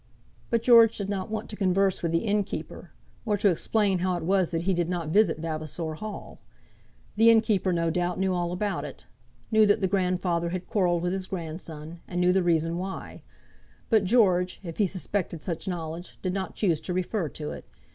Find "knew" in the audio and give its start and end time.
8.19-8.33, 9.51-9.67, 12.19-12.33